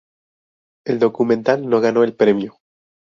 [0.83, 2.57] El documental no ganó el premio.